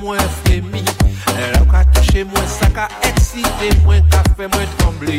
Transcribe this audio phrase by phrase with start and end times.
[0.00, 0.84] moins frémi
[1.36, 5.18] Elle a touché moins ça qu'à excité moins qu'à fait moins trembler.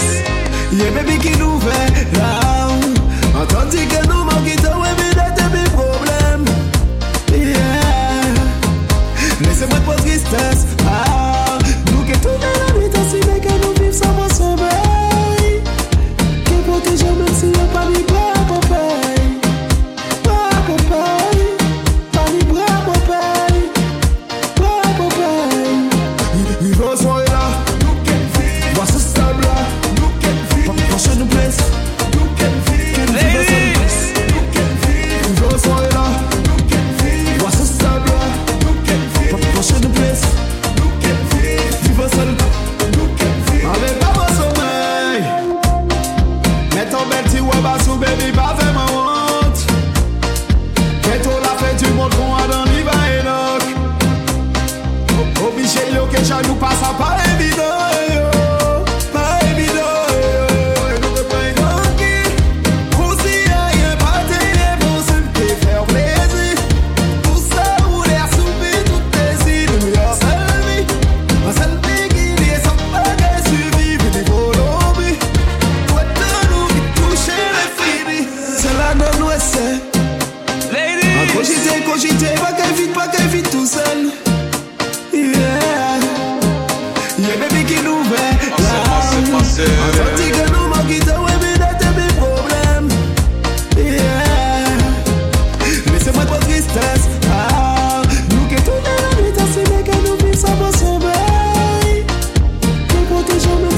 [0.77, 2.41] Je me bikini ouvert.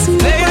[0.09, 0.42] let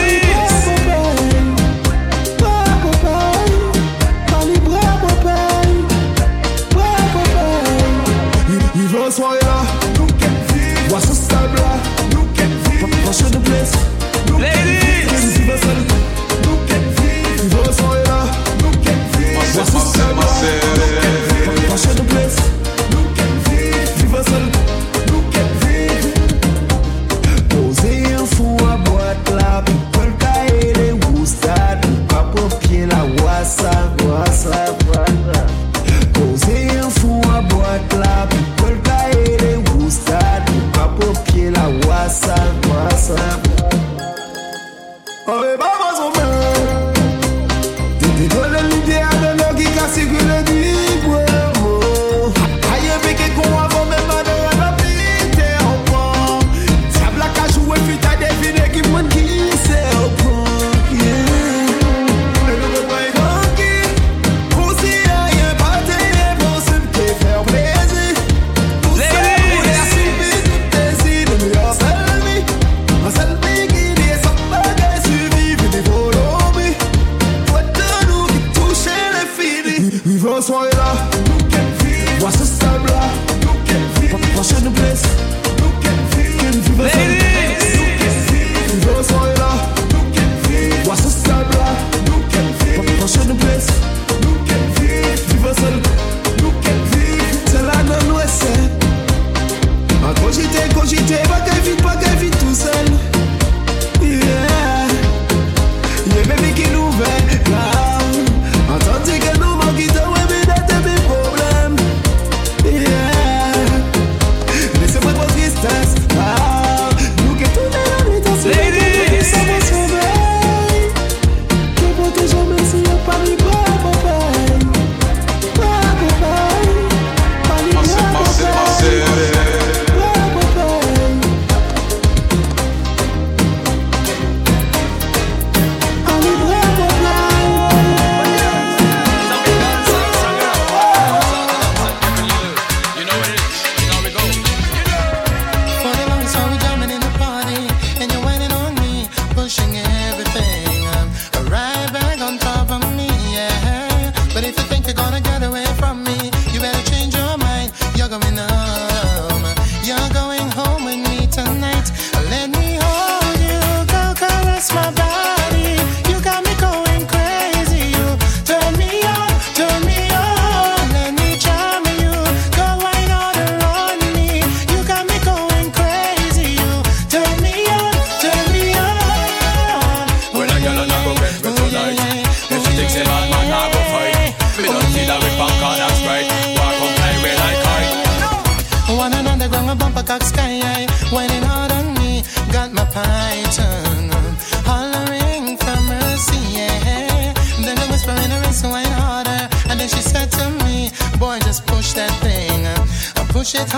[203.53, 203.69] shit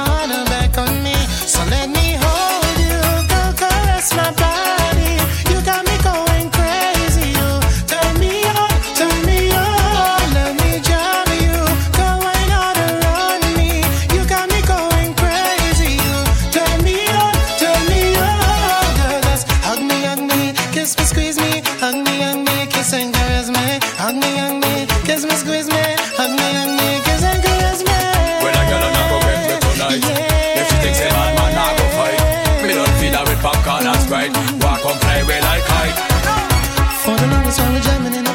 [37.46, 38.33] was only jamming in the